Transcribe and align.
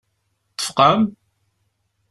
Tfeqɛem? 0.57 1.01